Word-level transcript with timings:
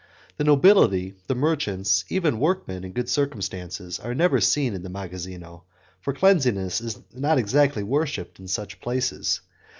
The 0.37 0.43
nobility, 0.43 1.13
the 1.27 1.35
merchants, 1.35 2.05
even 2.09 2.39
workmen 2.39 2.83
in 2.83 2.91
good 2.93 3.07
circumstances, 3.07 3.99
are 3.99 4.15
never 4.15 4.41
seen 4.41 4.73
in 4.73 4.81
the 4.81 4.89
'magazzino', 4.89 5.61
for 5.99 6.11
cleanliness 6.11 6.81
is 6.81 6.99
not 7.13 7.37
exactly 7.37 7.83
worshipped 7.83 8.39
in 8.39 8.47
such 8.47 8.81
places. 8.81 9.41